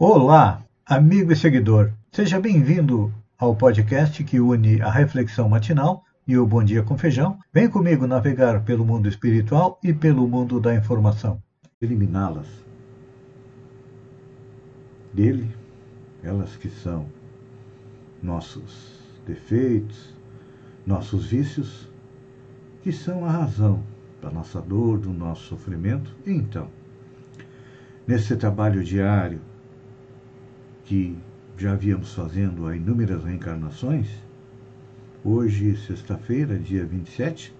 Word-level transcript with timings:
Olá, 0.00 0.62
amigo 0.86 1.32
e 1.32 1.36
seguidor. 1.36 1.90
Seja 2.12 2.38
bem-vindo 2.38 3.12
ao 3.36 3.56
podcast 3.56 4.22
que 4.22 4.38
une 4.38 4.80
a 4.80 4.88
reflexão 4.88 5.48
matinal 5.48 6.04
e 6.24 6.38
o 6.38 6.46
Bom 6.46 6.62
Dia 6.62 6.84
com 6.84 6.96
Feijão. 6.96 7.36
Vem 7.52 7.68
comigo 7.68 8.06
navegar 8.06 8.62
pelo 8.62 8.84
mundo 8.84 9.08
espiritual 9.08 9.76
e 9.82 9.92
pelo 9.92 10.28
mundo 10.28 10.60
da 10.60 10.72
informação. 10.72 11.42
Eliminá-las 11.82 12.46
dele, 15.12 15.50
elas 16.22 16.54
que 16.54 16.70
são 16.70 17.06
nossos 18.22 19.00
defeitos, 19.26 20.14
nossos 20.86 21.26
vícios, 21.26 21.88
que 22.84 22.92
são 22.92 23.24
a 23.24 23.32
razão 23.32 23.82
da 24.22 24.30
nossa 24.30 24.60
dor, 24.62 24.96
do 24.96 25.12
nosso 25.12 25.42
sofrimento. 25.46 26.14
Então, 26.24 26.68
nesse 28.06 28.36
trabalho 28.36 28.84
diário 28.84 29.40
que 30.88 31.14
já 31.58 31.74
viemos 31.74 32.14
fazendo 32.14 32.66
há 32.66 32.74
inúmeras 32.74 33.22
reencarnações, 33.22 34.08
hoje, 35.22 35.76
sexta-feira, 35.86 36.58
dia 36.58 36.86
27, 36.86 37.54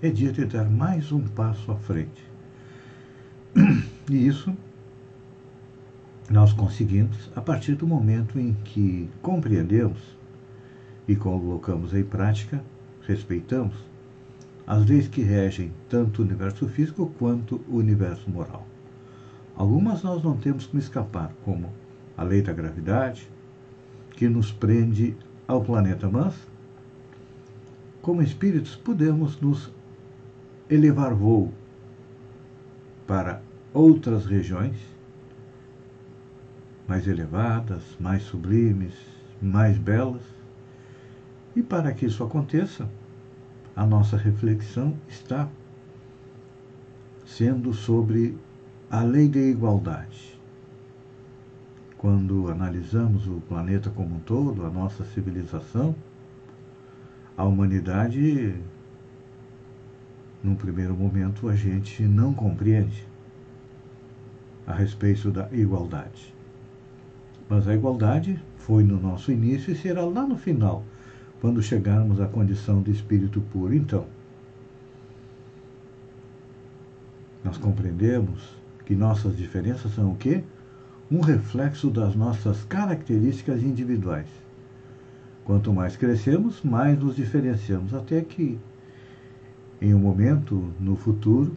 é 0.00 0.08
dia 0.08 0.30
de 0.30 0.44
dar 0.44 0.70
mais 0.70 1.10
um 1.10 1.26
passo 1.26 1.72
à 1.72 1.76
frente. 1.76 2.24
E 4.08 4.26
isso 4.26 4.54
nós 6.30 6.52
conseguimos 6.52 7.30
a 7.34 7.40
partir 7.40 7.74
do 7.74 7.86
momento 7.86 8.38
em 8.38 8.52
que 8.62 9.08
compreendemos 9.22 9.98
e 11.08 11.16
colocamos 11.16 11.94
em 11.94 12.04
prática, 12.04 12.62
respeitamos 13.06 13.74
as 14.66 14.84
leis 14.84 15.08
que 15.08 15.22
regem 15.22 15.72
tanto 15.88 16.20
o 16.20 16.24
universo 16.24 16.68
físico 16.68 17.10
quanto 17.18 17.62
o 17.66 17.76
universo 17.76 18.30
moral. 18.30 18.66
Algumas 19.56 20.02
nós 20.02 20.22
não 20.22 20.36
temos 20.36 20.66
como 20.66 20.82
escapar, 20.82 21.32
como 21.46 21.72
a 22.16 22.22
lei 22.22 22.42
da 22.42 22.52
gravidade, 22.52 23.28
que 24.12 24.28
nos 24.28 24.52
prende 24.52 25.16
ao 25.46 25.62
planeta, 25.62 26.08
mas, 26.08 26.34
como 28.00 28.22
espíritos, 28.22 28.76
podemos 28.76 29.40
nos 29.40 29.72
elevar 30.70 31.14
voo 31.14 31.52
para 33.06 33.42
outras 33.72 34.24
regiões 34.24 34.76
mais 36.86 37.06
elevadas, 37.06 37.82
mais 37.98 38.22
sublimes, 38.22 38.94
mais 39.40 39.78
belas. 39.78 40.22
E 41.56 41.62
para 41.62 41.92
que 41.92 42.06
isso 42.06 42.22
aconteça, 42.22 42.88
a 43.74 43.86
nossa 43.86 44.16
reflexão 44.16 44.96
está 45.08 45.48
sendo 47.26 47.72
sobre 47.72 48.36
a 48.90 49.02
lei 49.02 49.28
da 49.28 49.40
igualdade. 49.40 50.33
Quando 52.04 52.50
analisamos 52.50 53.26
o 53.26 53.40
planeta 53.48 53.88
como 53.88 54.16
um 54.16 54.18
todo, 54.18 54.66
a 54.66 54.68
nossa 54.68 55.02
civilização, 55.06 55.96
a 57.34 57.44
humanidade, 57.44 58.54
num 60.42 60.54
primeiro 60.54 60.94
momento, 60.94 61.48
a 61.48 61.56
gente 61.56 62.02
não 62.02 62.34
compreende 62.34 63.08
a 64.66 64.74
respeito 64.74 65.30
da 65.30 65.48
igualdade. 65.50 66.34
Mas 67.48 67.66
a 67.66 67.74
igualdade 67.74 68.38
foi 68.58 68.84
no 68.84 69.00
nosso 69.00 69.32
início 69.32 69.72
e 69.72 69.74
será 69.74 70.04
lá 70.04 70.26
no 70.26 70.36
final 70.36 70.84
quando 71.40 71.62
chegarmos 71.62 72.20
à 72.20 72.26
condição 72.26 72.82
de 72.82 72.90
espírito 72.90 73.40
puro. 73.50 73.72
Então, 73.72 74.04
nós 77.42 77.56
compreendemos 77.56 78.54
que 78.84 78.94
nossas 78.94 79.34
diferenças 79.34 79.94
são 79.94 80.12
o 80.12 80.16
quê? 80.16 80.44
Um 81.10 81.20
reflexo 81.20 81.90
das 81.90 82.14
nossas 82.14 82.64
características 82.64 83.62
individuais. 83.62 84.26
Quanto 85.44 85.72
mais 85.72 85.96
crescemos, 85.96 86.62
mais 86.62 86.98
nos 86.98 87.16
diferenciamos, 87.16 87.92
até 87.92 88.20
que, 88.22 88.58
em 89.80 89.94
um 89.94 89.98
momento 89.98 90.72
no 90.80 90.96
futuro, 90.96 91.56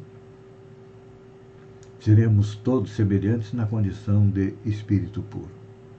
seremos 1.99 2.55
todos 2.55 2.91
semelhantes 2.91 3.53
na 3.53 3.65
condição 3.65 4.29
de 4.29 4.53
espírito 4.65 5.21
puro. 5.21 5.49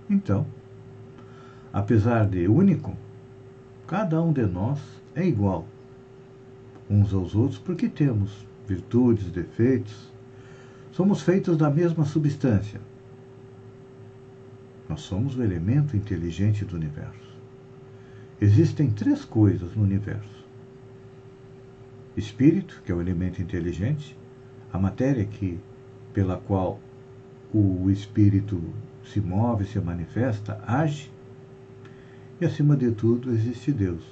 Então, 0.09 0.47
apesar 1.73 2.27
de 2.27 2.47
único, 2.47 2.95
Cada 3.89 4.21
um 4.21 4.35
de 4.35 4.45
nós 4.45 4.79
é 5.15 5.27
igual 5.27 5.67
uns 6.91 7.15
aos 7.15 7.35
outros 7.35 7.59
porque 7.59 7.89
temos 7.89 8.47
virtudes, 8.67 9.31
defeitos. 9.31 10.13
Somos 10.93 11.23
feitos 11.23 11.57
da 11.57 11.71
mesma 11.71 12.05
substância. 12.05 12.83
Nós 14.89 15.03
somos 15.03 15.37
o 15.37 15.43
elemento 15.43 15.97
inteligente 15.97 16.65
do 16.65 16.77
universo. 16.77 17.37
Existem 18.41 18.91
três 18.91 19.25
coisas 19.25 19.75
no 19.75 19.83
universo: 19.83 20.47
espírito, 22.17 22.81
que 22.85 22.93
é 22.93 22.95
o 22.95 23.01
elemento 23.01 23.43
inteligente, 23.43 24.17
a 24.73 24.79
matéria 24.79 25.25
que 25.25 25.59
pela 26.15 26.37
qual 26.37 26.81
o 27.53 27.91
espírito 27.91 28.63
se 29.05 29.21
move, 29.21 29.65
se 29.67 29.81
manifesta, 29.81 30.63
age, 30.67 31.11
e 32.41 32.45
acima 32.45 32.77
de 32.77 32.91
tudo 32.93 33.31
existe 33.31 33.73
Deus, 33.73 34.05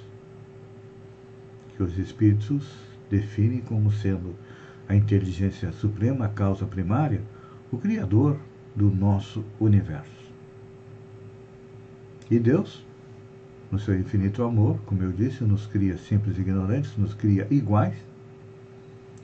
que 1.75 1.83
os 1.83 1.97
espíritos 1.97 2.67
definem 3.09 3.61
como 3.61 3.91
sendo 3.91 4.35
a 4.87 4.95
inteligência 4.95 5.71
suprema, 5.71 6.25
a 6.25 6.29
causa 6.29 6.65
primária, 6.65 7.21
o 7.71 7.77
Criador 7.77 8.39
do 8.75 8.89
nosso 8.89 9.43
universo. 9.59 10.16
E 12.29 12.37
Deus, 12.39 12.85
no 13.71 13.79
seu 13.79 13.97
infinito 13.97 14.43
amor, 14.43 14.79
como 14.85 15.01
eu 15.03 15.11
disse, 15.11 15.43
nos 15.43 15.65
cria 15.65 15.97
simples 15.97 16.37
e 16.37 16.41
ignorantes, 16.41 16.95
nos 16.97 17.13
cria 17.13 17.47
iguais 17.49 17.95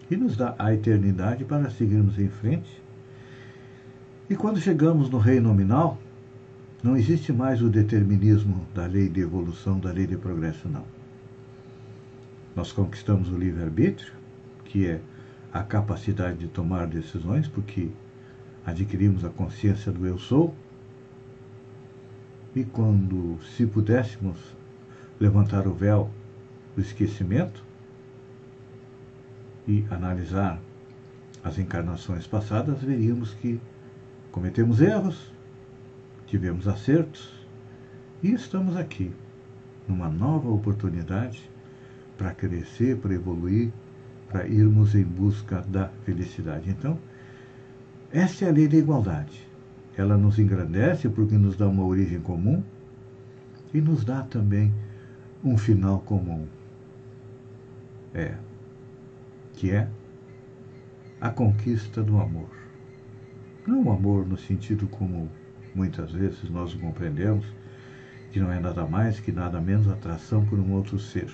e 0.09 0.15
nos 0.15 0.37
dá 0.37 0.55
a 0.57 0.73
eternidade 0.73 1.43
para 1.43 1.69
seguirmos 1.69 2.17
em 2.17 2.29
frente. 2.29 2.81
E 4.29 4.35
quando 4.35 4.59
chegamos 4.59 5.09
no 5.09 5.17
reino 5.17 5.49
nominal, 5.49 5.99
não 6.81 6.97
existe 6.97 7.31
mais 7.31 7.61
o 7.61 7.69
determinismo 7.69 8.65
da 8.73 8.85
lei 8.85 9.09
de 9.09 9.21
evolução, 9.21 9.79
da 9.79 9.91
lei 9.91 10.07
de 10.07 10.17
progresso, 10.17 10.67
não. 10.67 10.83
Nós 12.55 12.71
conquistamos 12.71 13.29
o 13.29 13.37
livre-arbítrio, 13.37 14.13
que 14.65 14.87
é 14.87 15.01
a 15.51 15.63
capacidade 15.63 16.39
de 16.39 16.47
tomar 16.47 16.87
decisões, 16.87 17.47
porque 17.47 17.89
adquirimos 18.65 19.23
a 19.23 19.29
consciência 19.29 19.91
do 19.91 20.05
eu 20.05 20.17
sou. 20.17 20.53
E 22.55 22.63
quando, 22.63 23.39
se 23.55 23.65
pudéssemos 23.65 24.37
levantar 25.19 25.67
o 25.67 25.73
véu 25.73 26.09
do 26.75 26.81
esquecimento 26.81 27.63
e 29.67 29.85
analisar 29.89 30.59
as 31.43 31.57
encarnações 31.57 32.27
passadas, 32.27 32.81
veríamos 32.81 33.33
que 33.33 33.59
cometemos 34.31 34.81
erros, 34.81 35.31
tivemos 36.27 36.67
acertos 36.67 37.33
e 38.21 38.33
estamos 38.33 38.77
aqui 38.77 39.11
numa 39.87 40.09
nova 40.09 40.49
oportunidade 40.49 41.49
para 42.17 42.33
crescer, 42.33 42.97
para 42.97 43.13
evoluir, 43.13 43.71
para 44.29 44.47
irmos 44.47 44.95
em 44.95 45.03
busca 45.03 45.61
da 45.67 45.89
felicidade. 46.05 46.69
Então, 46.69 46.97
essa 48.11 48.45
é 48.45 48.49
a 48.49 48.51
lei 48.51 48.67
da 48.67 48.77
igualdade. 48.77 49.47
Ela 49.97 50.17
nos 50.17 50.39
engrandece 50.39 51.07
porque 51.09 51.37
nos 51.37 51.55
dá 51.55 51.67
uma 51.67 51.85
origem 51.85 52.19
comum 52.19 52.63
e 53.73 53.79
nos 53.81 54.03
dá 54.03 54.23
também 54.23 54.73
um 55.43 55.57
final 55.57 55.99
comum. 55.99 56.47
É, 58.13 58.35
que 59.53 59.71
é 59.71 59.87
a 61.19 61.29
conquista 61.29 62.03
do 62.03 62.19
amor. 62.19 62.49
Não 63.65 63.83
o 63.83 63.91
amor 63.91 64.27
no 64.27 64.37
sentido 64.37 64.87
comum, 64.87 65.27
muitas 65.73 66.11
vezes 66.11 66.49
nós 66.49 66.73
compreendemos 66.73 67.45
que 68.31 68.39
não 68.39 68.51
é 68.51 68.59
nada 68.59 68.85
mais 68.85 69.19
que 69.19 69.31
nada 69.31 69.61
menos 69.61 69.87
atração 69.87 70.45
por 70.45 70.59
um 70.59 70.73
outro 70.73 70.99
ser. 70.99 71.31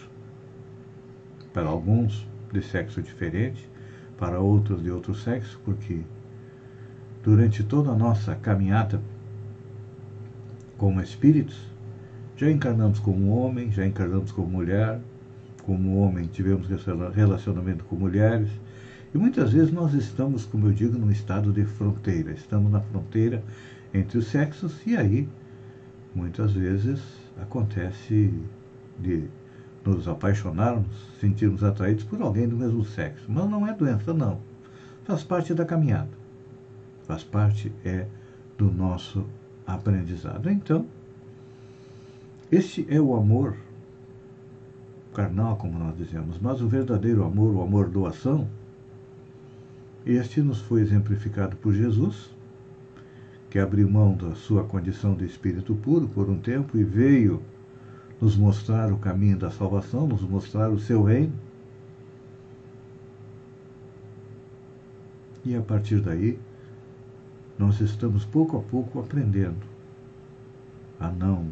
Para 1.53 1.67
alguns 1.67 2.27
de 2.51 2.61
sexo 2.61 3.01
diferente, 3.01 3.67
para 4.17 4.39
outros 4.39 4.83
de 4.83 4.91
outro 4.91 5.15
sexo, 5.15 5.59
porque 5.63 6.01
durante 7.23 7.63
toda 7.63 7.91
a 7.91 7.95
nossa 7.95 8.35
caminhada 8.35 9.01
como 10.77 11.01
espíritos, 11.01 11.59
já 12.37 12.49
encarnamos 12.49 12.99
como 12.99 13.35
homem, 13.35 13.71
já 13.71 13.85
encarnamos 13.85 14.31
como 14.31 14.47
mulher, 14.49 15.01
como 15.63 15.97
homem 15.97 16.27
tivemos 16.27 16.67
relacionamento 17.13 17.83
com 17.83 17.95
mulheres, 17.95 18.49
e 19.13 19.17
muitas 19.17 19.51
vezes 19.51 19.73
nós 19.73 19.93
estamos, 19.93 20.45
como 20.45 20.67
eu 20.67 20.71
digo, 20.71 20.97
num 20.97 21.11
estado 21.11 21.51
de 21.51 21.65
fronteira, 21.65 22.31
estamos 22.31 22.71
na 22.71 22.79
fronteira 22.79 23.43
entre 23.93 24.17
os 24.17 24.27
sexos, 24.27 24.79
e 24.85 24.95
aí 24.95 25.27
muitas 26.15 26.53
vezes 26.53 27.01
acontece 27.41 28.33
de 28.99 29.27
nos 29.85 30.07
apaixonarmos, 30.07 30.87
sentirmos 31.19 31.63
atraídos 31.63 32.03
por 32.03 32.21
alguém 32.21 32.47
do 32.47 32.55
mesmo 32.55 32.85
sexo. 32.85 33.25
Mas 33.27 33.49
não 33.49 33.67
é 33.67 33.73
doença, 33.73 34.13
não. 34.13 34.39
Faz 35.03 35.23
parte 35.23 35.53
da 35.53 35.65
caminhada. 35.65 36.18
Faz 37.09 37.23
parte 37.23 37.71
é 37.83 38.05
do 38.55 38.71
nosso 38.71 39.25
aprendizado. 39.65 40.47
Então, 40.47 40.85
este 42.51 42.85
é 42.87 43.01
o 43.01 43.15
amor 43.15 43.57
carnal, 45.11 45.55
como 45.55 45.79
nós 45.79 45.97
dizemos, 45.97 46.37
mas 46.39 46.61
o 46.61 46.67
verdadeiro 46.67 47.23
amor, 47.23 47.55
o 47.55 47.63
amor 47.63 47.89
doação, 47.89 48.47
este 50.05 50.39
nos 50.39 50.61
foi 50.61 50.81
exemplificado 50.81 51.55
por 51.55 51.73
Jesus, 51.73 52.29
que 53.49 53.57
abriu 53.57 53.89
mão 53.89 54.13
da 54.13 54.35
sua 54.35 54.63
condição 54.63 55.15
de 55.15 55.25
espírito 55.25 55.73
puro 55.73 56.07
por 56.07 56.29
um 56.29 56.37
tempo 56.37 56.77
e 56.77 56.83
veio 56.83 57.41
nos 58.21 58.37
mostrar 58.37 58.93
o 58.93 58.99
caminho 58.99 59.35
da 59.35 59.49
salvação, 59.49 60.05
nos 60.05 60.21
mostrar 60.21 60.69
o 60.69 60.79
seu 60.79 61.01
reino. 61.01 61.33
E 65.43 65.55
a 65.55 65.61
partir 65.63 66.01
daí, 66.01 66.37
nós 67.59 67.81
estamos 67.81 68.23
pouco 68.23 68.57
a 68.57 68.61
pouco 68.61 69.01
aprendendo 69.01 69.67
a 70.97 71.09
não 71.09 71.51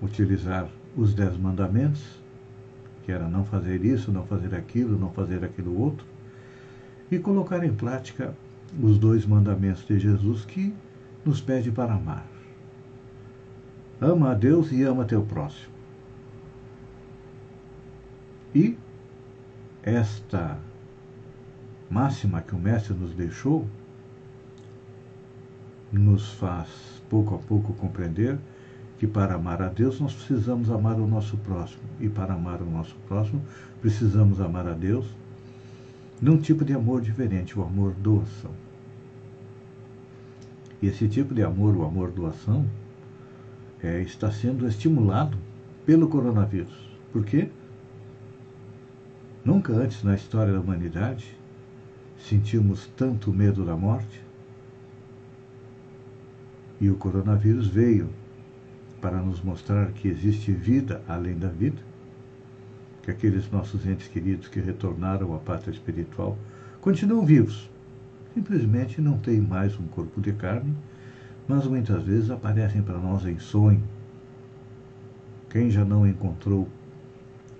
utilizar 0.00 0.68
os 0.96 1.12
dez 1.12 1.36
mandamentos, 1.36 2.22
que 3.04 3.10
era 3.10 3.26
não 3.26 3.44
fazer 3.44 3.84
isso, 3.84 4.12
não 4.12 4.24
fazer 4.24 4.54
aquilo, 4.54 4.96
não 4.96 5.10
fazer 5.10 5.44
aquilo 5.44 5.76
outro, 5.76 6.06
e 7.10 7.18
colocar 7.18 7.64
em 7.64 7.74
prática 7.74 8.32
os 8.80 8.96
dois 8.96 9.26
mandamentos 9.26 9.84
de 9.84 9.98
Jesus 9.98 10.44
que 10.44 10.72
nos 11.24 11.40
pede 11.40 11.72
para 11.72 11.94
amar. 11.94 12.26
Ama 14.00 14.30
a 14.30 14.34
Deus 14.34 14.70
e 14.70 14.84
ama 14.84 15.04
teu 15.04 15.22
próximo. 15.22 15.72
E 18.54 18.78
esta 19.82 20.58
máxima 21.92 22.40
que 22.40 22.54
o 22.54 22.58
Mestre 22.58 22.94
nos 22.94 23.12
deixou 23.14 23.66
nos 25.92 26.30
faz 26.32 26.68
pouco 27.10 27.34
a 27.34 27.38
pouco 27.38 27.74
compreender 27.74 28.38
que 28.98 29.06
para 29.06 29.34
amar 29.34 29.60
a 29.60 29.68
Deus 29.68 30.00
nós 30.00 30.14
precisamos 30.14 30.70
amar 30.70 30.98
o 30.98 31.06
nosso 31.06 31.36
próximo. 31.38 31.82
E 32.00 32.08
para 32.08 32.32
amar 32.32 32.62
o 32.62 32.64
nosso 32.64 32.94
próximo, 33.06 33.42
precisamos 33.80 34.40
amar 34.40 34.66
a 34.66 34.72
Deus 34.72 35.06
num 36.20 36.38
tipo 36.38 36.64
de 36.64 36.72
amor 36.72 37.02
diferente, 37.02 37.58
o 37.58 37.62
amor 37.62 37.92
doação. 37.94 38.52
E 40.80 40.86
esse 40.86 41.08
tipo 41.08 41.34
de 41.34 41.42
amor, 41.42 41.76
o 41.76 41.84
amor 41.84 42.10
doação, 42.10 42.64
é, 43.82 44.00
está 44.00 44.30
sendo 44.30 44.66
estimulado 44.66 45.36
pelo 45.84 46.08
coronavírus. 46.08 46.88
Por 47.12 47.24
quê? 47.24 47.50
Nunca 49.44 49.72
antes 49.72 50.02
na 50.04 50.14
história 50.14 50.52
da 50.52 50.60
humanidade 50.60 51.36
sentimos 52.28 52.86
tanto 52.96 53.32
medo 53.32 53.64
da 53.64 53.76
morte. 53.76 54.22
E 56.80 56.90
o 56.90 56.96
coronavírus 56.96 57.68
veio 57.68 58.08
para 59.00 59.18
nos 59.18 59.40
mostrar 59.40 59.92
que 59.92 60.08
existe 60.08 60.52
vida 60.52 61.02
além 61.08 61.38
da 61.38 61.48
vida, 61.48 61.82
que 63.02 63.10
aqueles 63.10 63.50
nossos 63.50 63.86
entes 63.86 64.08
queridos 64.08 64.48
que 64.48 64.60
retornaram 64.60 65.34
à 65.34 65.38
pátria 65.38 65.72
espiritual 65.72 66.38
continuam 66.80 67.24
vivos. 67.24 67.70
Simplesmente 68.34 69.00
não 69.00 69.18
têm 69.18 69.40
mais 69.40 69.78
um 69.78 69.86
corpo 69.86 70.20
de 70.20 70.32
carne 70.32 70.74
mas 71.46 71.66
muitas 71.66 72.02
vezes 72.02 72.30
aparecem 72.30 72.82
para 72.82 72.98
nós 72.98 73.26
em 73.26 73.38
sonho. 73.38 73.82
Quem 75.50 75.70
já 75.70 75.84
não 75.84 76.06
encontrou 76.06 76.68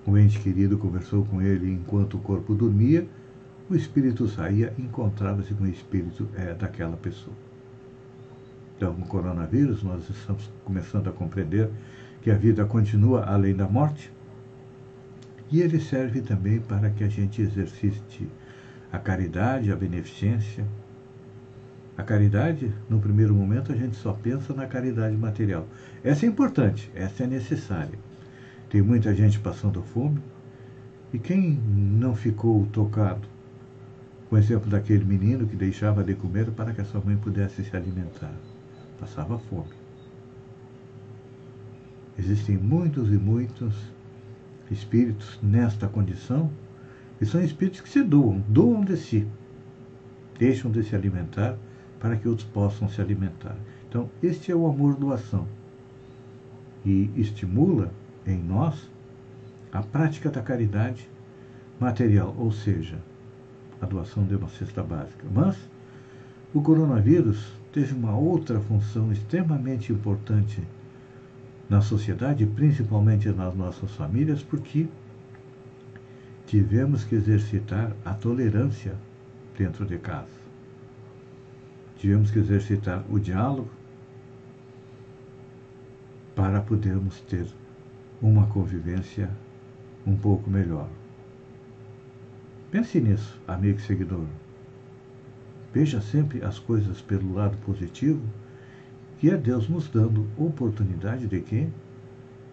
o 0.06 0.16
ente 0.16 0.38
querido, 0.38 0.78
conversou 0.78 1.24
com 1.24 1.42
ele 1.42 1.70
enquanto 1.70 2.14
o 2.14 2.20
corpo 2.20 2.54
dormia, 2.54 3.06
o 3.70 3.74
espírito 3.74 4.28
saía 4.28 4.72
e 4.78 4.82
encontrava-se 4.82 5.54
com 5.54 5.64
o 5.64 5.68
espírito 5.68 6.28
é, 6.36 6.54
daquela 6.54 6.96
pessoa. 6.96 7.36
Então, 8.76 8.94
com 8.94 9.02
o 9.02 9.06
coronavírus, 9.06 9.82
nós 9.82 10.08
estamos 10.08 10.50
começando 10.64 11.08
a 11.08 11.12
compreender 11.12 11.70
que 12.20 12.30
a 12.30 12.34
vida 12.34 12.64
continua 12.64 13.24
além 13.24 13.54
da 13.54 13.68
morte 13.68 14.12
e 15.50 15.60
ele 15.60 15.80
serve 15.80 16.22
também 16.22 16.60
para 16.60 16.90
que 16.90 17.04
a 17.04 17.08
gente 17.08 17.42
exercite 17.42 18.28
a 18.90 18.98
caridade, 18.98 19.70
a 19.70 19.76
beneficência, 19.76 20.64
a 21.96 22.02
caridade, 22.02 22.72
no 22.88 22.98
primeiro 22.98 23.34
momento, 23.34 23.70
a 23.70 23.76
gente 23.76 23.96
só 23.96 24.12
pensa 24.14 24.54
na 24.54 24.66
caridade 24.66 25.16
material. 25.16 25.68
Essa 26.02 26.24
é 26.24 26.28
importante, 26.28 26.90
essa 26.94 27.24
é 27.24 27.26
necessária. 27.26 27.98
Tem 28.70 28.80
muita 28.80 29.14
gente 29.14 29.38
passando 29.38 29.82
fome. 29.82 30.20
E 31.12 31.18
quem 31.18 31.60
não 31.66 32.16
ficou 32.16 32.66
tocado 32.72 33.28
com 34.32 34.36
o 34.36 34.38
exemplo 34.38 34.70
daquele 34.70 35.04
menino 35.04 35.46
que 35.46 35.54
deixava 35.54 36.02
de 36.02 36.14
comer 36.14 36.50
para 36.52 36.72
que 36.72 36.80
a 36.80 36.86
sua 36.86 37.02
mãe 37.02 37.18
pudesse 37.18 37.62
se 37.62 37.76
alimentar? 37.76 38.32
Passava 38.98 39.38
fome. 39.38 39.74
Existem 42.18 42.56
muitos 42.56 43.12
e 43.12 43.18
muitos 43.18 43.74
espíritos 44.70 45.38
nesta 45.42 45.86
condição, 45.86 46.50
e 47.20 47.26
são 47.26 47.44
espíritos 47.44 47.82
que 47.82 47.90
se 47.90 48.02
doam, 48.02 48.42
doam 48.48 48.82
de 48.82 48.96
si, 48.96 49.28
deixam 50.38 50.70
de 50.70 50.82
se 50.82 50.96
alimentar 50.96 51.58
para 52.00 52.16
que 52.16 52.26
outros 52.26 52.48
possam 52.48 52.88
se 52.88 53.02
alimentar. 53.02 53.58
Então, 53.86 54.08
este 54.22 54.50
é 54.50 54.56
o 54.56 54.66
amor 54.66 54.96
doação. 54.96 55.46
E 56.86 57.10
estimula 57.16 57.92
em 58.26 58.42
nós 58.42 58.90
a 59.70 59.82
prática 59.82 60.30
da 60.30 60.40
caridade 60.40 61.06
material, 61.78 62.34
ou 62.38 62.50
seja, 62.50 62.96
a 63.82 63.86
doação 63.86 64.24
de 64.24 64.34
uma 64.34 64.48
cesta 64.48 64.82
básica. 64.82 65.26
Mas 65.30 65.58
o 66.54 66.62
coronavírus 66.62 67.52
teve 67.70 67.92
uma 67.92 68.16
outra 68.16 68.58
função 68.60 69.12
extremamente 69.12 69.92
importante 69.92 70.62
na 71.68 71.82
sociedade, 71.82 72.46
principalmente 72.46 73.28
nas 73.28 73.54
nossas 73.54 73.90
famílias, 73.90 74.42
porque 74.42 74.86
tivemos 76.46 77.04
que 77.04 77.16
exercitar 77.16 77.92
a 78.04 78.14
tolerância 78.14 78.94
dentro 79.58 79.84
de 79.84 79.98
casa 79.98 80.42
tivemos 82.02 82.32
que 82.32 82.40
exercitar 82.40 83.04
o 83.08 83.16
diálogo 83.20 83.70
para 86.34 86.60
podermos 86.60 87.20
ter 87.20 87.46
uma 88.20 88.48
convivência 88.48 89.30
um 90.04 90.16
pouco 90.16 90.50
melhor. 90.50 90.88
Pense 92.72 93.00
nisso, 93.00 93.40
amigo 93.46 93.78
e 93.78 93.82
seguidor. 93.82 94.24
Veja 95.72 96.00
sempre 96.00 96.44
as 96.44 96.58
coisas 96.58 97.00
pelo 97.00 97.32
lado 97.32 97.56
positivo, 97.58 98.20
que 99.18 99.30
é 99.30 99.36
Deus 99.36 99.68
nos 99.68 99.88
dando 99.88 100.26
oportunidade 100.36 101.28
de 101.28 101.40
quê? 101.40 101.68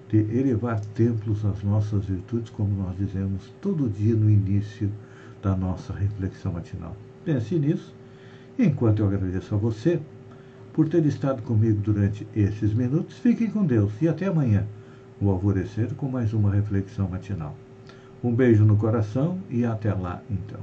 De 0.10 0.18
elevar 0.18 0.80
templos 0.80 1.44
às 1.44 1.64
nossas 1.64 2.06
virtudes, 2.06 2.52
como 2.52 2.84
nós 2.84 2.96
dizemos 2.96 3.52
todo 3.60 3.90
dia 3.90 4.16
no 4.16 4.30
início 4.30 4.92
da 5.42 5.56
nossa 5.56 5.92
reflexão 5.92 6.54
matinal. 6.54 6.96
Pense 7.26 7.58
nisso 7.58 7.98
Enquanto 8.62 9.00
eu 9.00 9.08
agradeço 9.08 9.56
a 9.56 9.58
você 9.58 10.02
por 10.74 10.90
ter 10.90 11.06
estado 11.06 11.42
comigo 11.44 11.80
durante 11.80 12.28
esses 12.36 12.74
minutos, 12.74 13.18
fiquem 13.18 13.50
com 13.50 13.66
Deus 13.66 13.94
e 14.02 14.08
até 14.10 14.26
amanhã, 14.26 14.68
o 15.22 15.30
alvorecer, 15.30 15.96
com 15.96 16.10
mais 16.10 16.34
uma 16.34 16.52
reflexão 16.52 17.08
matinal. 17.08 17.56
Um 18.22 18.36
beijo 18.36 18.66
no 18.66 18.76
coração 18.76 19.40
e 19.50 19.64
até 19.64 19.94
lá 19.94 20.22
então. 20.30 20.60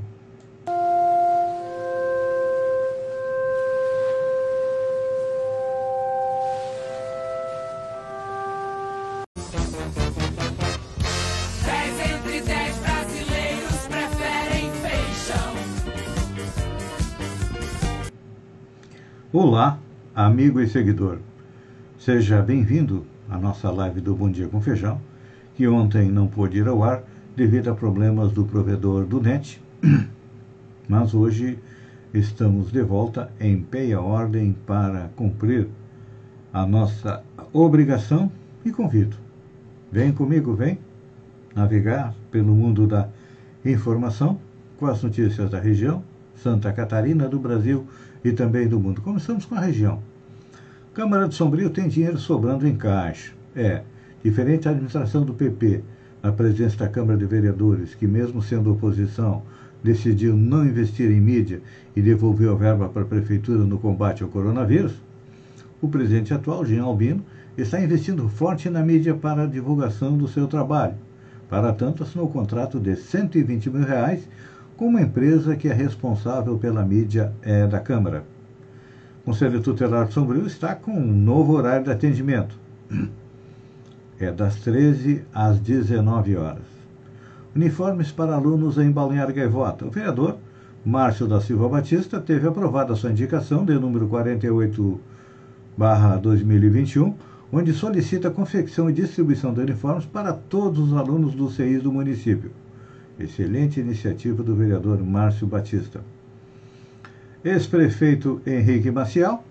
Olá, 19.32 19.78
amigo 20.14 20.60
e 20.60 20.68
seguidor. 20.68 21.20
Seja 21.98 22.42
bem-vindo 22.42 23.06
à 23.30 23.38
nossa 23.38 23.70
live 23.70 24.02
do 24.02 24.14
Bom 24.14 24.30
Dia 24.30 24.46
com 24.46 24.60
Feijão, 24.60 25.00
que 25.54 25.66
ontem 25.66 26.10
não 26.10 26.26
pôde 26.26 26.58
ir 26.58 26.68
ao 26.68 26.84
ar 26.84 27.02
devido 27.36 27.68
a 27.68 27.74
problemas 27.74 28.32
do 28.32 28.44
provedor 28.44 29.04
do 29.04 29.20
NET, 29.20 29.62
mas 30.88 31.12
hoje 31.14 31.58
estamos 32.14 32.72
de 32.72 32.82
volta 32.82 33.30
em 33.38 33.60
pé 33.60 33.86
e 33.86 33.92
a 33.92 34.00
ordem 34.00 34.56
para 34.66 35.10
cumprir 35.14 35.68
a 36.52 36.66
nossa 36.66 37.22
obrigação 37.52 38.32
e 38.64 38.72
convido. 38.72 39.16
Vem 39.92 40.12
comigo, 40.12 40.54
vem 40.54 40.78
navegar 41.54 42.14
pelo 42.30 42.54
mundo 42.54 42.86
da 42.86 43.08
informação 43.64 44.38
com 44.78 44.86
as 44.86 45.02
notícias 45.02 45.50
da 45.50 45.60
região, 45.60 46.02
Santa 46.34 46.72
Catarina, 46.72 47.28
do 47.28 47.38
Brasil 47.38 47.86
e 48.24 48.32
também 48.32 48.66
do 48.66 48.80
mundo. 48.80 49.02
Começamos 49.02 49.44
com 49.44 49.54
a 49.54 49.60
região. 49.60 50.02
Câmara 50.94 51.28
de 51.28 51.34
Sombrio 51.34 51.68
tem 51.68 51.88
dinheiro 51.88 52.18
sobrando 52.18 52.66
em 52.66 52.76
caixa. 52.76 53.34
É, 53.54 53.82
diferente 54.22 54.64
da 54.64 54.70
administração 54.70 55.24
do 55.24 55.34
PP, 55.34 55.82
na 56.26 56.32
presidência 56.32 56.76
da 56.80 56.88
Câmara 56.88 57.16
de 57.16 57.24
Vereadores, 57.24 57.94
que 57.94 58.04
mesmo 58.04 58.42
sendo 58.42 58.72
oposição, 58.72 59.42
decidiu 59.80 60.36
não 60.36 60.66
investir 60.66 61.08
em 61.08 61.20
mídia 61.20 61.60
e 61.94 62.02
devolveu 62.02 62.50
a 62.50 62.56
verba 62.56 62.88
para 62.88 63.02
a 63.02 63.06
prefeitura 63.06 63.60
no 63.60 63.78
combate 63.78 64.24
ao 64.24 64.28
coronavírus, 64.28 64.94
o 65.80 65.88
presidente 65.88 66.34
atual, 66.34 66.64
Jean 66.64 66.82
Albino, 66.82 67.24
está 67.56 67.80
investindo 67.80 68.28
forte 68.28 68.68
na 68.68 68.82
mídia 68.82 69.14
para 69.14 69.44
a 69.44 69.46
divulgação 69.46 70.18
do 70.18 70.26
seu 70.26 70.48
trabalho. 70.48 70.96
Para 71.48 71.72
tanto, 71.72 72.02
assinou 72.02 72.26
um 72.26 72.32
contrato 72.32 72.80
de 72.80 72.96
120 72.96 73.70
mil 73.70 73.84
reais 73.84 74.28
com 74.76 74.88
uma 74.88 75.02
empresa 75.02 75.54
que 75.54 75.68
é 75.68 75.72
responsável 75.72 76.58
pela 76.58 76.84
mídia 76.84 77.32
é, 77.40 77.68
da 77.68 77.78
Câmara. 77.78 78.24
O 79.22 79.26
Conselho 79.26 79.60
Tutelar 79.60 80.08
de 80.08 80.14
Sombrio 80.14 80.44
está 80.44 80.74
com 80.74 80.90
um 80.90 81.12
novo 81.12 81.52
horário 81.52 81.84
de 81.84 81.92
atendimento. 81.92 82.58
É 84.18 84.32
das 84.32 84.56
13 84.56 85.24
às 85.34 85.58
19 85.58 86.36
horas. 86.36 86.64
Uniformes 87.54 88.10
para 88.10 88.34
alunos 88.34 88.78
em 88.78 88.90
Balneário 88.90 89.34
Gaivota. 89.34 89.86
O 89.86 89.90
vereador 89.90 90.38
Márcio 90.84 91.26
da 91.26 91.40
Silva 91.40 91.68
Batista 91.68 92.20
teve 92.20 92.46
aprovada 92.46 92.94
sua 92.94 93.10
indicação 93.10 93.64
de 93.64 93.74
número 93.74 94.06
48 94.06 95.00
2021 96.22 97.14
onde 97.52 97.72
solicita 97.72 98.28
a 98.28 98.30
confecção 98.30 98.90
e 98.90 98.92
distribuição 98.92 99.52
de 99.52 99.60
uniformes 99.60 100.04
para 100.04 100.32
todos 100.32 100.90
os 100.90 100.96
alunos 100.96 101.34
dos 101.34 101.54
CIs 101.54 101.82
do 101.82 101.92
município. 101.92 102.50
Excelente 103.18 103.80
iniciativa 103.80 104.42
do 104.42 104.54
vereador 104.54 105.02
Márcio 105.02 105.46
Batista. 105.46 106.00
Ex-prefeito 107.44 108.40
Henrique 108.46 108.90
Maciel. 108.90 109.42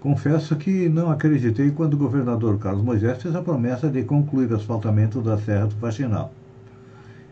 Confesso 0.00 0.56
que 0.56 0.88
não 0.88 1.10
acreditei 1.10 1.70
quando 1.70 1.94
o 1.94 1.98
governador 1.98 2.58
Carlos 2.58 2.84
Moisés 2.84 3.20
fez 3.20 3.34
a 3.34 3.42
promessa 3.42 3.88
de 3.88 4.04
concluir 4.04 4.50
o 4.52 4.56
asfaltamento 4.56 5.20
da 5.20 5.36
Serra 5.38 5.66
do 5.66 5.74
Faxinal. 5.76 6.32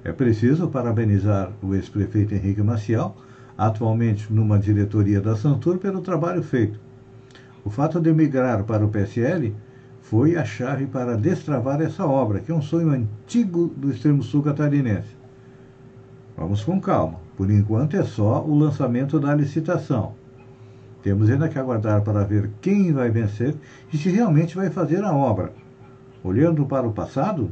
É 0.03 0.13
preciso 0.13 0.69
parabenizar 0.69 1.51
o 1.63 1.75
ex-prefeito 1.75 2.35
Henrique 2.35 2.63
Maciel, 2.63 3.17
atualmente 3.57 4.33
numa 4.33 4.59
diretoria 4.59 5.21
da 5.21 5.37
Santur, 5.37 5.79
pelo 5.79 6.01
trabalho 6.01 6.43
feito 6.43 6.87
o 7.67 7.71
fato 7.71 8.01
de 8.01 8.13
migrar 8.13 8.63
para 8.63 8.87
o 8.87 8.89
PSL 8.89 9.53
foi 10.01 10.37
a 10.37 10.45
chave 10.45 10.87
para 10.87 11.17
destravar 11.17 11.83
essa 11.83 12.07
obra, 12.07 12.39
que 12.39 12.53
é 12.53 12.55
um 12.55 12.63
sonho 12.63 12.91
antigo 12.91 13.67
do 13.77 13.91
extremo 13.91 14.23
sul 14.23 14.41
catarinense. 14.41 15.17
Vamos 16.37 16.63
com 16.63 16.81
calma. 16.81 17.19
Por 17.37 17.51
enquanto 17.51 17.97
é 17.97 18.05
só 18.05 18.41
o 18.45 18.57
lançamento 18.57 19.19
da 19.19 19.35
licitação. 19.35 20.15
Temos 21.07 21.31
ainda 21.31 21.49
que 21.49 21.57
aguardar 21.57 22.03
para 22.03 22.25
ver 22.25 22.51
quem 22.61 22.93
vai 22.93 23.09
vencer 23.11 23.55
e 23.93 23.97
se 23.97 24.11
realmente 24.11 24.57
vai 24.57 24.71
fazer 24.71 25.05
a 25.05 25.13
obra. 25.15 25.53
Olhando 26.25 26.67
para 26.67 26.85
o 26.85 26.93
passado, 26.93 27.49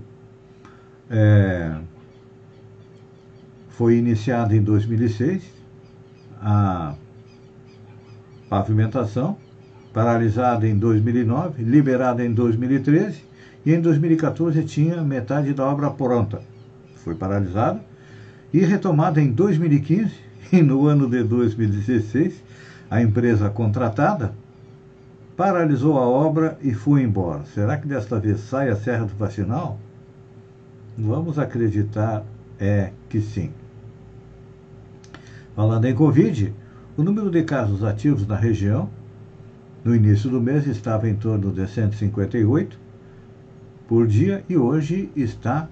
é, 1.08 1.72
foi 3.68 3.94
iniciada 3.94 4.56
em 4.56 4.60
2006 4.60 5.44
a 6.42 6.96
pavimentação 8.50 9.36
paralisada 9.92 10.66
em 10.66 10.76
2009, 10.76 11.62
liberada 11.62 12.24
em 12.24 12.32
2013 12.32 13.22
e 13.64 13.72
em 13.72 13.80
2014 13.80 14.64
tinha 14.64 15.00
metade 15.00 15.54
da 15.54 15.64
obra 15.64 15.90
pronta. 15.90 16.42
Foi 16.96 17.14
paralisada 17.14 17.80
e 18.52 18.58
retomada 18.58 19.20
em 19.20 19.30
2015 19.30 20.10
e 20.52 20.60
no 20.60 20.88
ano 20.88 21.08
de 21.08 21.22
2016 21.22 22.42
a 22.94 23.02
empresa 23.02 23.50
contratada 23.50 24.32
paralisou 25.36 25.98
a 25.98 26.08
obra 26.08 26.56
e 26.62 26.72
foi 26.72 27.02
embora. 27.02 27.44
Será 27.46 27.76
que 27.76 27.88
desta 27.88 28.20
vez 28.20 28.38
sai 28.38 28.68
a 28.68 28.76
Serra 28.76 29.04
do 29.04 29.16
Faxinal? 29.16 29.80
Vamos 30.96 31.36
acreditar 31.36 32.24
é 32.56 32.92
que 33.08 33.20
sim. 33.20 33.50
Falando 35.56 35.86
em 35.86 35.94
Covid, 35.94 36.54
o 36.96 37.02
número 37.02 37.32
de 37.32 37.42
casos 37.42 37.82
ativos 37.82 38.28
na 38.28 38.36
região 38.36 38.88
no 39.84 39.92
início 39.92 40.30
do 40.30 40.40
mês 40.40 40.64
estava 40.64 41.08
em 41.08 41.16
torno 41.16 41.50
de 41.50 41.66
158 41.66 42.78
por 43.88 44.06
dia 44.06 44.44
e 44.48 44.56
hoje 44.56 45.10
está 45.16 45.68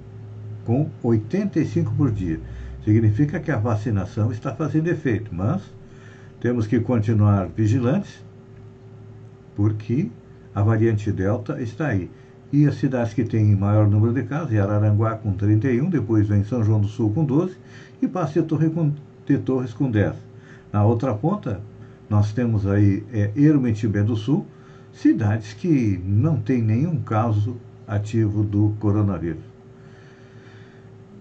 com 0.64 0.90
85 1.04 1.94
por 1.94 2.10
dia. 2.10 2.40
Significa 2.84 3.38
que 3.38 3.52
a 3.52 3.56
vacinação 3.56 4.32
está 4.32 4.52
fazendo 4.52 4.88
efeito, 4.88 5.32
mas 5.32 5.62
temos 6.42 6.66
que 6.66 6.80
continuar 6.80 7.46
vigilantes 7.46 8.20
porque 9.54 10.11
a 10.52 10.61
variante 10.61 11.12
Delta 11.12 11.62
está 11.62 11.87
aí. 11.87 12.11
E 12.52 12.66
as 12.66 12.75
cidades 12.75 13.14
que 13.14 13.22
têm 13.22 13.54
maior 13.54 13.88
número 13.88 14.12
de 14.12 14.25
casos, 14.25 14.52
é 14.52 14.58
Araranguá 14.58 15.14
com 15.14 15.32
31, 15.34 15.88
depois 15.88 16.26
vem 16.26 16.42
São 16.42 16.64
João 16.64 16.80
do 16.80 16.88
Sul 16.88 17.12
com 17.12 17.25
12 17.25 17.56
e 18.02 18.08
Passo 18.08 18.34
de, 18.34 18.42
Torre 18.42 18.68
de 19.25 19.38
Torres 19.38 19.72
com 19.72 19.88
10. 19.88 20.16
Na 20.72 20.84
outra 20.84 21.14
ponta, 21.14 21.61
nós 22.11 22.32
temos 22.32 22.66
aí 22.66 23.04
é, 23.12 23.30
Ermitibé 23.37 24.02
do 24.02 24.16
Sul, 24.16 24.44
cidades 24.92 25.52
que 25.54 26.02
não 26.04 26.40
têm 26.40 26.61
nenhum 26.61 27.00
caso 27.02 27.56
ativo 27.87 28.42
do 28.42 28.75
coronavírus. 28.80 29.51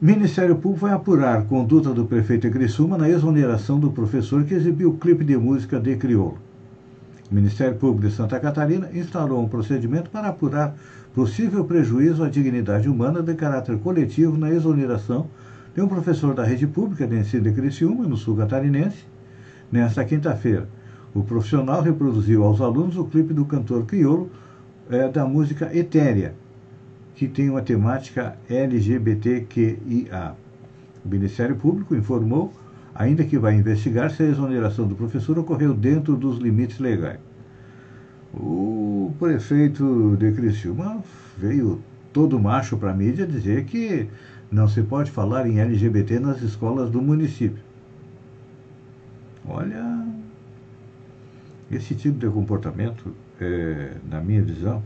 Ministério 0.03 0.55
Público 0.55 0.88
vai 0.88 0.93
apurar 0.93 1.46
conduta 1.46 1.93
do 1.93 2.05
prefeito 2.05 2.50
Criciúma 2.50 2.98
na 2.98 3.08
exoneração 3.08 3.79
do 3.79 3.91
professor 3.91 4.43
que 4.43 4.55
exibiu 4.55 4.89
o 4.89 4.98
clipe 4.98 5.24
de 5.24 5.38
música 5.38 5.79
de 5.79 5.96
crioulo. 5.96 6.39
O 7.31 7.36
Ministério 7.36 7.77
Público 7.77 8.08
de 8.08 8.15
Santa 8.15 8.39
Catarina 8.39 8.89
instalou 8.96 9.39
um 9.39 9.48
procedimento 9.48 10.10
para 10.10 10.29
apurar 10.29 10.75
possível 11.13 11.63
prejuízo 11.65 12.24
à 12.24 12.29
dignidade 12.29 12.89
humana 12.89 13.22
de 13.22 13.36
caráter 13.36 13.77
coletivo 13.77 14.36
na 14.39 14.50
exoneração 14.50 15.27
de 15.75 15.81
um 15.84 15.88
professor 15.88 16.34
da 16.34 16.43
rede 16.43 16.65
pública 16.65 17.05
de 17.05 17.20
ensino 17.20 17.43
de 17.43 17.51
Criciúma, 17.51 18.08
no 18.08 18.17
sul 18.17 18.36
catarinense, 18.36 19.05
nesta 19.72 20.03
quinta-feira 20.03 20.67
o 21.13 21.22
profissional 21.24 21.84
reproduziu 21.84 22.43
aos 22.43 22.60
alunos 22.60 22.98
o 22.98 23.05
clipe 23.05 23.36
do 23.36 23.46
cantor 23.46 23.86
crioulo 23.86 24.31
é, 24.89 25.08
da 25.08 25.25
música 25.25 25.70
Etérea, 25.77 26.34
que 27.22 27.28
tem 27.28 27.51
uma 27.51 27.62
temática 27.62 28.36
LGBTQIA. 28.50 30.34
O 31.06 31.08
Ministério 31.08 31.56
Público 31.56 31.94
informou 31.96 32.51
ainda 32.96 33.24
que 33.24 33.38
vai 33.38 33.54
investigar 33.54 34.10
se 34.10 34.24
a 34.24 34.25
exoneração 34.25 34.88
do 34.88 34.96
professor 34.96 35.38
ocorreu 35.38 35.72
dentro 35.72 36.16
dos 36.16 36.40
limites 36.40 36.80
legais. 36.80 37.20
O 38.34 39.13
prefeito 39.20 40.18
de 40.18 40.32
Criciúma 40.32 41.04
veio 41.38 41.80
todo 42.12 42.40
macho 42.40 42.75
para 42.75 42.90
a 42.90 42.96
mídia 42.96 43.28
dizer 43.28 43.66
que 43.66 44.08
não 44.51 44.68
se 44.68 44.82
pode 44.82 45.12
falar 45.12 45.46
em 45.46 45.60
LGBT 45.60 46.20
nas 46.20 46.42
escolas 46.42 46.90
do 46.90 47.04
município. 47.04 47.63
Olha, 49.48 50.08
esse 51.72 51.94
tipo 51.94 52.18
de 52.18 52.28
comportamento, 52.32 53.16
é, 53.40 53.92
na 54.10 54.20
minha 54.20 54.42
visão, 54.42 54.82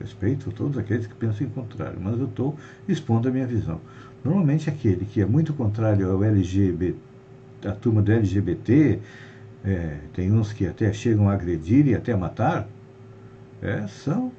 respeito 0.00 0.50
todos 0.50 0.78
aqueles 0.78 1.06
que 1.06 1.14
pensam 1.14 1.46
em 1.46 1.50
contrário, 1.50 1.98
mas 2.00 2.18
eu 2.18 2.26
estou 2.26 2.56
expondo 2.88 3.28
a 3.28 3.30
minha 3.30 3.46
visão. 3.46 3.80
Normalmente 4.24 4.68
aquele 4.68 5.04
que 5.04 5.20
é 5.20 5.26
muito 5.26 5.52
contrário 5.52 6.10
ao 6.10 6.24
LGBT, 6.24 6.94
a 7.66 7.72
turma 7.72 8.00
do 8.00 8.10
LGBT, 8.10 8.98
é, 9.62 9.98
tem 10.14 10.32
uns 10.32 10.52
que 10.52 10.66
até 10.66 10.92
chegam 10.92 11.28
a 11.28 11.34
agredir 11.34 11.86
e 11.86 11.94
até 11.94 12.16
matar, 12.16 12.66
é, 13.60 13.86
são 13.86 14.32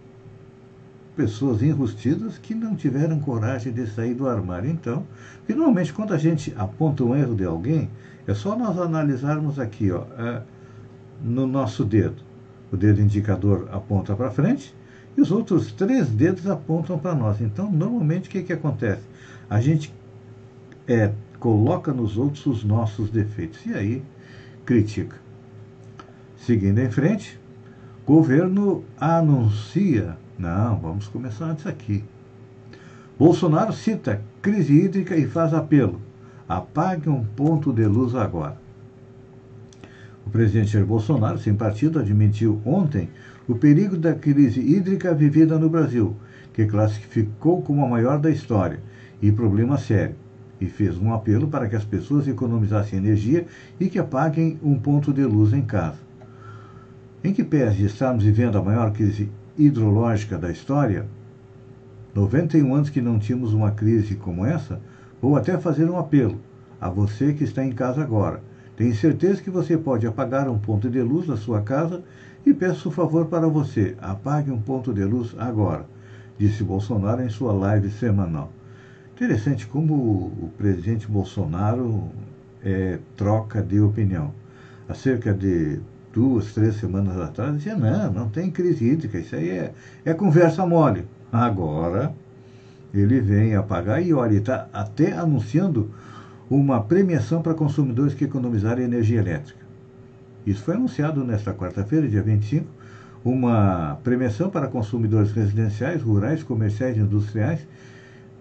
pessoas 1.16 1.62
enrustidas 1.62 2.38
que 2.38 2.56
não 2.56 2.76
tiveram 2.76 3.20
coragem 3.20 3.72
de 3.72 3.86
sair 3.86 4.16
do 4.16 4.28
armário. 4.28 4.70
Então, 4.70 5.06
finalmente, 5.46 5.94
quando 5.94 6.14
a 6.14 6.18
gente 6.18 6.54
aponta 6.58 7.04
um 7.04 7.16
erro 7.16 7.36
de 7.36 7.46
alguém, 7.46 7.90
é 8.26 8.34
só 8.34 8.58
nós 8.58 8.80
analisarmos 8.80 9.60
aqui, 9.60 9.92
ó, 9.92 10.06
é, 10.18 10.42
no 11.22 11.46
nosso 11.46 11.86
dedo. 11.86 12.24
O 12.72 12.78
dedo 12.78 13.02
indicador 13.02 13.68
aponta 13.72 14.16
para 14.16 14.32
frente 14.32 14.74
e 15.18 15.22
os 15.22 15.32
outros 15.32 15.72
três 15.72 16.10
dedos 16.10 16.48
apontam 16.48 16.98
para 16.98 17.14
nós. 17.14 17.42
Então, 17.42 17.72
normalmente, 17.72 18.30
o 18.30 18.32
que, 18.32 18.44
que 18.44 18.54
acontece? 18.54 19.02
A 19.50 19.60
gente 19.60 19.94
é, 20.88 21.12
coloca 21.40 21.92
nos 21.92 22.18
outros 22.18 22.46
os 22.46 22.64
nossos 22.64 23.10
defeitos 23.10 23.66
e 23.66 23.74
aí 23.74 24.04
critica. 24.66 25.18
Seguindo 26.38 26.80
em 26.80 26.90
frente, 26.90 27.40
governo 28.06 28.84
anuncia. 29.00 30.18
Não, 30.38 30.80
vamos 30.80 31.08
começar 31.08 31.46
antes 31.46 31.68
aqui. 31.68 32.04
Bolsonaro 33.18 33.74
cita 33.74 34.22
crise 34.42 34.74
hídrica 34.74 35.16
e 35.16 35.28
faz 35.28 35.54
apelo. 35.54 36.02
Apague 36.50 37.08
um 37.08 37.24
ponto 37.24 37.72
de 37.72 37.86
luz 37.86 38.16
agora. 38.16 38.58
O 40.26 40.30
presidente 40.30 40.72
Jair 40.72 40.86
Bolsonaro, 40.86 41.38
sem 41.38 41.54
partido, 41.54 42.00
admitiu 42.00 42.62
ontem 42.66 43.10
o 43.52 43.56
perigo 43.56 43.98
da 43.98 44.16
crise 44.16 44.62
hídrica 44.62 45.14
vivida 45.14 45.60
no 45.60 45.70
Brasil, 45.70 46.16
que 46.54 46.66
classificou 46.66 47.62
como 47.62 47.84
a 47.84 47.90
maior 47.90 48.18
da 48.18 48.30
história 48.32 48.80
e 49.22 49.30
problema 49.30 49.78
sério, 49.78 50.16
e 50.62 50.68
fez 50.68 50.98
um 50.98 51.14
apelo 51.14 51.50
para 51.50 51.68
que 51.68 51.76
as 51.76 51.84
pessoas 51.84 52.30
economizassem 52.30 52.98
energia 52.98 53.46
e 53.78 53.90
que 53.90 54.00
apaguem 54.00 54.58
um 54.64 54.80
ponto 54.80 55.12
de 55.12 55.26
luz 55.26 55.52
em 55.52 55.64
casa. 55.64 55.98
Em 57.22 57.34
que 57.34 57.44
pese 57.44 57.84
estarmos 57.84 58.24
vivendo 58.24 58.58
a 58.58 58.64
maior 58.64 58.94
crise 58.94 59.30
hidrológica 59.58 60.38
da 60.38 60.50
história, 60.50 61.06
91 62.16 62.74
anos 62.74 62.90
que 62.90 63.02
não 63.02 63.20
tínhamos 63.20 63.54
uma 63.54 63.72
crise 63.72 64.16
como 64.16 64.46
essa, 64.46 64.80
vou 65.22 65.36
até 65.36 65.58
fazer 65.58 65.90
um 65.90 66.00
apelo 66.00 66.40
a 66.80 66.90
você 66.90 67.34
que 67.34 67.44
está 67.44 67.66
em 67.66 67.74
casa 67.74 68.02
agora. 68.02 68.42
Tenho 68.78 68.96
certeza 68.96 69.42
que 69.42 69.50
você 69.50 69.78
pode 69.78 70.08
apagar 70.08 70.48
um 70.50 70.58
ponto 70.58 70.90
de 70.90 71.02
luz 71.02 71.28
na 71.28 71.38
sua 71.38 71.62
casa 71.62 72.04
e 72.46 72.54
peço 72.54 72.90
um 72.90 72.92
favor 72.92 73.26
para 73.26 73.48
você: 73.48 73.96
apague 74.02 74.52
um 74.52 74.62
ponto 74.62 74.94
de 74.94 75.04
luz 75.04 75.36
agora, 75.38 75.86
disse 76.38 76.64
Bolsonaro 76.64 77.22
em 77.22 77.30
sua 77.30 77.54
live 77.54 77.90
semanal. 77.92 78.52
Interessante 79.14 79.68
como 79.68 79.94
o 79.94 80.50
presidente 80.58 81.08
Bolsonaro 81.08 82.10
é, 82.64 82.98
troca 83.16 83.62
de 83.62 83.80
opinião. 83.80 84.34
Há 84.90 84.96
cerca 84.96 85.34
de 85.34 85.80
duas, 86.12 86.54
três 86.54 86.76
semanas 86.76 87.18
atrás, 87.18 87.56
dizia: 87.56 87.76
não, 87.76 88.12
não 88.12 88.30
tem 88.30 88.50
crise 88.50 88.86
hídrica, 88.86 89.20
isso 89.20 89.36
aí 89.36 89.50
é, 89.50 89.74
é 90.06 90.14
conversa 90.14 90.66
mole. 90.66 91.06
Agora 91.32 92.14
ele 92.94 93.22
vem 93.22 93.56
apagar 93.56 94.04
e 94.06 94.14
olha, 94.14 94.38
está 94.38 94.68
até 94.74 95.14
anunciando 95.14 95.92
uma 96.52 96.84
premiação 96.84 97.42
para 97.42 97.54
consumidores 97.54 98.14
que 98.14 98.26
economizarem 98.26 98.84
energia 98.84 99.22
elétrica. 99.22 99.62
Isso 100.46 100.62
foi 100.62 100.76
anunciado 100.76 101.24
nesta 101.24 101.54
quarta-feira, 101.54 102.10
dia 102.10 102.22
25, 102.22 102.68
uma 103.24 103.98
premiação 104.04 104.50
para 104.50 104.68
consumidores 104.68 105.32
residenciais, 105.32 106.02
rurais, 106.02 106.44
comerciais 106.44 106.98
e 106.98 107.00
industriais 107.00 107.66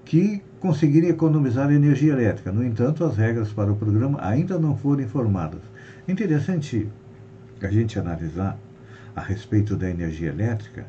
que 0.05 0.43
conseguirem 0.59 1.11
economizar 1.11 1.71
energia 1.71 2.12
elétrica. 2.12 2.50
No 2.50 2.64
entanto, 2.64 3.05
as 3.05 3.17
regras 3.17 3.52
para 3.52 3.71
o 3.71 3.76
programa 3.76 4.19
ainda 4.21 4.59
não 4.59 4.75
foram 4.76 5.05
informadas. 5.05 5.61
É 6.09 6.11
interessante 6.11 6.88
a 7.62 7.69
gente 7.69 7.97
analisar 7.97 8.59
a 9.14 9.21
respeito 9.21 9.76
da 9.76 9.88
energia 9.88 10.31
elétrica 10.31 10.85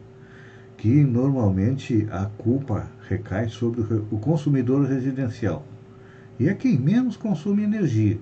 que 0.75 1.04
normalmente 1.04 2.08
a 2.10 2.25
culpa 2.25 2.88
recai 3.08 3.48
sobre 3.48 3.82
o 4.10 4.18
consumidor 4.18 4.88
residencial. 4.88 5.63
E 6.41 6.50
é 6.50 6.55
quem 6.55 6.75
menos 6.75 7.15
consome 7.15 7.62
energia. 7.62 8.17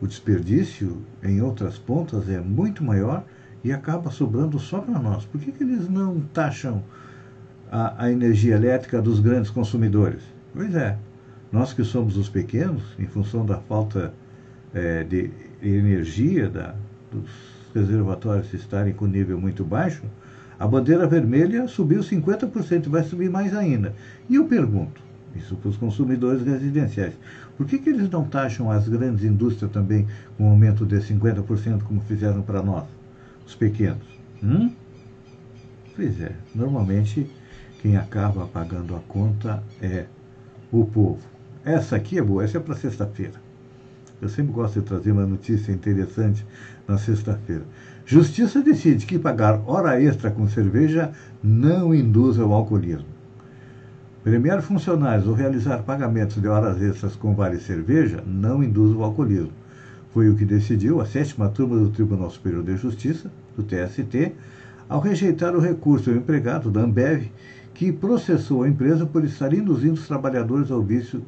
O 0.00 0.06
desperdício 0.08 1.00
em 1.22 1.40
outras 1.40 1.78
pontas 1.78 2.28
é 2.28 2.40
muito 2.40 2.82
maior 2.82 3.24
e 3.62 3.70
acaba 3.70 4.10
sobrando 4.10 4.58
só 4.58 4.80
para 4.80 4.98
nós. 4.98 5.24
Por 5.26 5.40
que, 5.40 5.52
que 5.52 5.62
eles 5.62 5.88
não 5.88 6.22
taxam 6.34 6.82
a, 7.70 8.06
a, 8.06 8.10
energia 8.10 8.56
elétrica 8.56 9.00
dos 9.00 9.20
grandes 9.20 9.48
consumidores? 9.48 10.24
Pois 10.52 10.74
é, 10.74 10.98
nós 11.52 11.72
que 11.72 11.84
somos 11.84 12.16
os 12.16 12.28
pequenos, 12.28 12.82
em 12.98 13.06
função 13.06 13.46
da 13.46 13.58
falta 13.58 14.12
é, 14.74 15.04
de 15.04 15.30
energia 15.62 16.50
da, 16.50 16.74
dos 17.12 17.30
reservatórios 17.72 18.52
estarem 18.52 18.92
com 18.92 19.06
nível 19.06 19.40
muito 19.40 19.64
baixo, 19.64 20.02
a 20.58 20.66
bandeira 20.66 21.06
vermelha 21.06 21.68
subiu 21.68 22.00
50% 22.00 22.86
e 22.86 22.88
vai 22.88 23.04
subir 23.04 23.30
mais 23.30 23.54
ainda. 23.54 23.94
E 24.28 24.34
eu 24.34 24.46
pergunto, 24.46 25.05
isso 25.36 25.56
para 25.56 25.68
os 25.68 25.76
consumidores 25.76 26.42
residenciais, 26.44 27.14
por 27.56 27.66
que, 27.66 27.78
que 27.78 27.90
eles 27.90 28.10
não 28.10 28.24
taxam 28.24 28.70
as 28.70 28.88
grandes 28.88 29.24
indústrias 29.24 29.70
também 29.70 30.06
com 30.36 30.44
um 30.44 30.50
aumento 30.50 30.84
de 30.84 30.96
50% 30.96 31.82
como 31.82 32.00
fizeram 32.02 32.42
para 32.42 32.62
nós, 32.62 32.84
os 33.46 33.54
pequenos? 33.54 34.06
Hum? 34.42 34.70
Pois 35.94 36.20
é, 36.20 36.32
normalmente 36.54 37.26
quem 37.80 37.96
acaba 37.96 38.46
pagando 38.46 38.94
a 38.94 39.00
conta 39.00 39.62
é 39.80 40.06
o 40.70 40.84
povo. 40.84 41.22
Essa 41.64 41.96
aqui 41.96 42.18
é 42.18 42.22
boa, 42.22 42.44
essa 42.44 42.58
é 42.58 42.60
para 42.60 42.74
sexta-feira. 42.74 43.46
Eu 44.20 44.28
sempre 44.28 44.52
gosto 44.52 44.80
de 44.80 44.86
trazer 44.86 45.12
uma 45.12 45.26
notícia 45.26 45.72
interessante 45.72 46.44
na 46.86 46.96
sexta-feira. 46.96 47.64
Justiça 48.04 48.62
decide 48.62 49.04
que 49.04 49.18
pagar 49.18 49.60
hora 49.66 50.00
extra 50.00 50.30
com 50.30 50.48
cerveja 50.48 51.12
não 51.42 51.94
induz 51.94 52.38
ao 52.38 52.52
alcoolismo. 52.52 53.15
Premiar 54.26 54.60
funcionários 54.60 55.28
ou 55.28 55.34
realizar 55.34 55.84
pagamentos 55.84 56.42
de 56.42 56.48
horas 56.48 56.82
extras 56.82 57.14
com 57.14 57.32
vale 57.32 57.60
cerveja 57.60 58.24
não 58.26 58.60
induz 58.60 58.92
ao 58.92 59.04
alcoolismo. 59.04 59.52
Foi 60.12 60.28
o 60.28 60.34
que 60.34 60.44
decidiu 60.44 61.00
a 61.00 61.06
sétima 61.06 61.48
turma 61.48 61.78
do 61.78 61.90
Tribunal 61.90 62.28
Superior 62.28 62.64
de 62.64 62.76
Justiça, 62.76 63.30
do 63.56 63.62
TST, 63.62 64.32
ao 64.88 64.98
rejeitar 64.98 65.54
o 65.54 65.60
recurso 65.60 66.10
do 66.10 66.16
empregado 66.16 66.72
da 66.72 66.80
Ambev, 66.80 67.30
que 67.72 67.92
processou 67.92 68.64
a 68.64 68.68
empresa 68.68 69.06
por 69.06 69.24
estar 69.24 69.54
induzindo 69.54 69.94
os 69.94 70.08
trabalhadores 70.08 70.72
ao 70.72 70.82
vício 70.82 71.22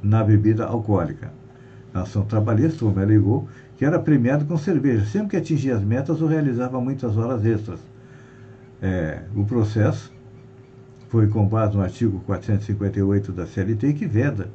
na 0.00 0.22
bebida 0.22 0.64
alcoólica 0.64 1.32
na 1.92 2.02
ação 2.02 2.24
trabalhista, 2.24 2.84
como 2.84 3.00
alegou, 3.00 3.48
que 3.76 3.84
era 3.84 3.98
premiado 3.98 4.44
com 4.44 4.56
cerveja, 4.56 5.04
sempre 5.06 5.30
que 5.30 5.36
atingia 5.38 5.74
as 5.74 5.82
metas 5.82 6.22
ou 6.22 6.28
realizava 6.28 6.80
muitas 6.80 7.16
horas 7.16 7.44
extras. 7.44 7.80
É, 8.80 9.22
o 9.34 9.44
processo 9.44 10.13
foi 11.14 11.28
com 11.28 11.46
base 11.46 11.76
no 11.76 11.80
artigo 11.80 12.18
458 12.26 13.30
da 13.30 13.46
CLT, 13.46 13.92
que 13.92 14.04
veda, 14.04 14.50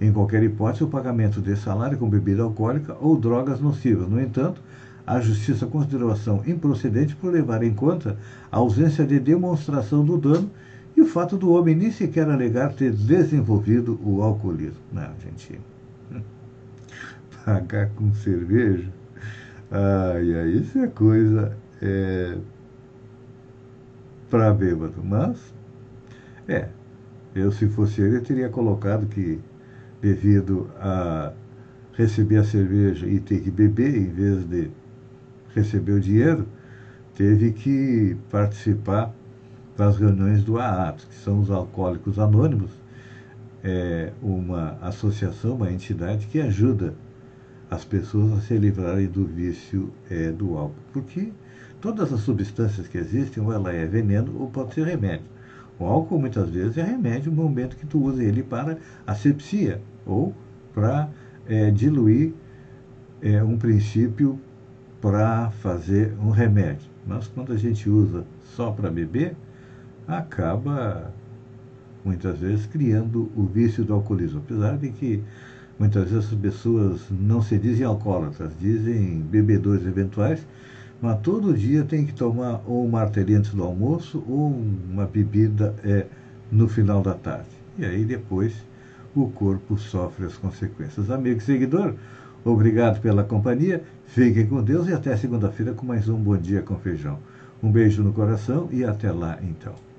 em 0.00 0.10
qualquer 0.10 0.42
hipótese, 0.42 0.84
o 0.84 0.88
pagamento 0.88 1.38
de 1.42 1.54
salário 1.54 1.98
com 1.98 2.08
bebida 2.08 2.42
alcoólica 2.42 2.96
ou 2.98 3.14
drogas 3.14 3.60
nocivas. 3.60 4.08
No 4.08 4.18
entanto, 4.18 4.62
a 5.06 5.20
Justiça 5.20 5.66
considerou 5.66 6.08
a 6.08 6.14
ação 6.14 6.42
improcedente 6.46 7.14
por 7.14 7.30
levar 7.30 7.62
em 7.62 7.74
conta 7.74 8.16
a 8.50 8.56
ausência 8.56 9.04
de 9.04 9.20
demonstração 9.20 10.02
do 10.02 10.16
dano 10.16 10.50
e 10.96 11.02
o 11.02 11.06
fato 11.06 11.36
do 11.36 11.52
homem 11.52 11.74
nem 11.74 11.90
sequer 11.90 12.26
alegar 12.26 12.72
ter 12.72 12.90
desenvolvido 12.90 14.00
o 14.02 14.22
alcoolismo. 14.22 14.80
Não, 14.90 15.10
gente 15.22 15.60
pagar 17.44 17.90
com 17.90 18.14
cerveja. 18.14 18.88
Ai, 19.70 20.36
ai, 20.36 20.48
isso 20.52 20.78
é 20.78 20.86
coisa 20.86 21.54
é, 21.82 22.38
para 24.30 24.54
bêbado. 24.54 25.04
Mas, 25.04 25.52
é, 26.48 26.68
eu 27.34 27.50
se 27.52 27.68
fosse 27.68 28.00
ele, 28.00 28.16
eu 28.16 28.22
teria 28.22 28.48
colocado 28.48 29.06
que, 29.06 29.40
devido 30.00 30.70
a 30.78 31.32
receber 31.94 32.38
a 32.38 32.44
cerveja 32.44 33.06
e 33.06 33.20
ter 33.20 33.40
que 33.40 33.50
beber, 33.50 33.96
em 33.96 34.08
vez 34.08 34.44
de 34.44 34.70
receber 35.54 35.92
o 35.92 36.00
dinheiro, 36.00 36.46
teve 37.14 37.52
que 37.52 38.16
participar 38.30 39.14
das 39.76 39.96
reuniões 39.96 40.42
do 40.44 40.58
AAPS, 40.58 41.04
que 41.04 41.14
são 41.14 41.40
os 41.40 41.50
Alcoólicos 41.50 42.18
Anônimos, 42.18 42.70
é 43.64 44.12
uma 44.20 44.76
associação, 44.82 45.54
uma 45.54 45.70
entidade 45.70 46.26
que 46.26 46.40
ajuda 46.40 46.94
as 47.70 47.84
pessoas 47.84 48.32
a 48.32 48.40
se 48.40 48.56
livrarem 48.58 49.06
do 49.06 49.24
vício 49.24 49.92
é, 50.10 50.30
do 50.30 50.56
álcool. 50.58 50.74
Porque 50.92 51.32
todas 51.80 52.12
as 52.12 52.20
substâncias 52.20 52.88
que 52.88 52.98
existem, 52.98 53.42
ou 53.42 53.52
ela 53.52 53.72
é 53.72 53.86
veneno 53.86 54.36
ou 54.38 54.50
pode 54.50 54.74
ser 54.74 54.86
remédio. 54.86 55.31
O 55.78 55.86
álcool 55.86 56.18
muitas 56.18 56.50
vezes 56.50 56.78
é 56.78 56.82
remédio 56.82 57.32
no 57.32 57.42
momento 57.42 57.76
que 57.76 57.86
tu 57.86 58.02
usa 58.02 58.22
ele 58.22 58.42
para 58.42 58.78
asepsia 59.06 59.80
ou 60.06 60.34
para 60.74 61.08
é, 61.46 61.70
diluir 61.70 62.32
é, 63.20 63.42
um 63.42 63.56
princípio 63.56 64.38
para 65.00 65.50
fazer 65.50 66.14
um 66.20 66.30
remédio. 66.30 66.88
Mas 67.06 67.26
quando 67.26 67.52
a 67.52 67.56
gente 67.56 67.88
usa 67.90 68.24
só 68.54 68.70
para 68.70 68.90
beber, 68.90 69.34
acaba 70.06 71.12
muitas 72.04 72.38
vezes 72.38 72.66
criando 72.66 73.30
o 73.36 73.44
vício 73.44 73.84
do 73.84 73.94
alcoolismo. 73.94 74.40
Apesar 74.40 74.76
de 74.76 74.90
que 74.90 75.22
Muitas 75.78 76.10
vezes 76.10 76.32
as 76.32 76.38
pessoas 76.38 77.00
não 77.10 77.42
se 77.42 77.58
dizem 77.58 77.84
alcoólatras, 77.84 78.52
dizem 78.60 79.20
bebedores 79.20 79.84
eventuais, 79.84 80.46
mas 81.02 81.18
todo 81.20 81.52
dia 81.52 81.84
tem 81.84 82.06
que 82.06 82.14
tomar 82.14 82.62
ou 82.64 82.86
um 82.86 82.88
martelinho 82.88 83.40
antes 83.40 83.52
do 83.52 83.64
almoço 83.64 84.22
ou 84.28 84.56
uma 84.88 85.04
bebida 85.04 85.74
é, 85.84 86.06
no 86.50 86.68
final 86.68 87.02
da 87.02 87.12
tarde. 87.12 87.48
E 87.76 87.84
aí 87.84 88.04
depois 88.04 88.54
o 89.14 89.28
corpo 89.28 89.76
sofre 89.76 90.26
as 90.26 90.36
consequências. 90.36 91.10
Amigo 91.10 91.38
e 91.38 91.42
seguidor, 91.42 91.94
obrigado 92.44 93.00
pela 93.00 93.24
companhia, 93.24 93.82
fiquem 94.06 94.46
com 94.46 94.62
Deus 94.62 94.86
e 94.86 94.92
até 94.92 95.16
segunda-feira 95.16 95.74
com 95.74 95.84
mais 95.84 96.08
um 96.08 96.16
Bom 96.16 96.36
Dia 96.36 96.62
com 96.62 96.76
Feijão. 96.76 97.18
Um 97.60 97.70
beijo 97.70 98.02
no 98.04 98.12
coração 98.12 98.68
e 98.70 98.84
até 98.84 99.10
lá 99.10 99.38
então. 99.42 99.91